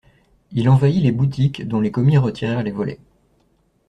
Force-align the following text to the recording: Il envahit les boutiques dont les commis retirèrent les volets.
Il 0.51 0.67
envahit 0.67 1.03
les 1.03 1.11
boutiques 1.11 1.67
dont 1.67 1.79
les 1.79 1.91
commis 1.91 2.17
retirèrent 2.17 2.63
les 2.63 2.71
volets. 2.71 2.99